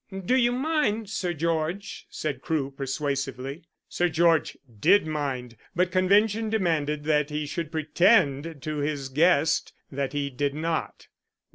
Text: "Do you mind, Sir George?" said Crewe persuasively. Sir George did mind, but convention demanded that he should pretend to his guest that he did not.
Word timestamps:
"Do 0.25 0.35
you 0.35 0.51
mind, 0.51 1.11
Sir 1.11 1.31
George?" 1.31 2.07
said 2.09 2.41
Crewe 2.41 2.71
persuasively. 2.75 3.61
Sir 3.87 4.09
George 4.09 4.57
did 4.79 5.05
mind, 5.05 5.55
but 5.75 5.91
convention 5.91 6.49
demanded 6.49 7.03
that 7.03 7.29
he 7.29 7.45
should 7.45 7.71
pretend 7.71 8.63
to 8.63 8.77
his 8.77 9.09
guest 9.09 9.73
that 9.91 10.13
he 10.13 10.31
did 10.31 10.55
not. 10.55 11.05